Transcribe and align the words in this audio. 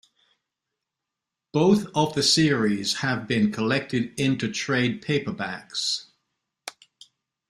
Both 1.53 1.85
of 1.93 2.15
the 2.15 2.23
series 2.23 2.95
have 3.01 3.27
been 3.27 3.51
collected 3.51 4.19
into 4.19 4.51
trade 4.51 5.03
paperbacks. 5.03 6.07